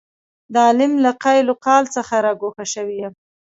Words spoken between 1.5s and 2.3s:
او قال څخه